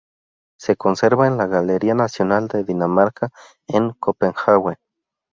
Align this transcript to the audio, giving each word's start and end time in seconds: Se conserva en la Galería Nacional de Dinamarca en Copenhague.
Se 0.59 0.75
conserva 0.75 1.27
en 1.27 1.37
la 1.37 1.45
Galería 1.45 1.93
Nacional 1.93 2.47
de 2.47 2.63
Dinamarca 2.63 3.29
en 3.67 3.91
Copenhague. 3.91 4.77